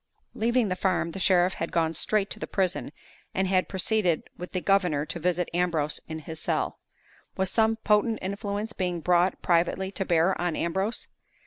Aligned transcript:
Leaving 0.33 0.67
the 0.67 0.75
farm, 0.75 1.11
the 1.11 1.19
sheriff 1.19 1.53
had 1.53 1.71
gone 1.71 1.93
straight 1.93 2.27
to 2.31 2.39
the 2.39 2.47
prison, 2.47 2.91
and 3.35 3.47
had 3.47 3.69
proceeded 3.69 4.23
with 4.35 4.51
the 4.51 4.59
governor 4.59 5.05
to 5.05 5.19
visit 5.19 5.47
Ambrose 5.55 5.99
in 6.07 6.17
his 6.17 6.39
cell. 6.39 6.79
Was 7.37 7.51
some 7.51 7.75
potent 7.75 8.17
influence 8.19 8.73
being 8.73 9.01
brought 9.01 9.43
privately 9.43 9.91
to 9.91 10.03
bear 10.03 10.35
on 10.41 10.55
Ambrose? 10.55 11.07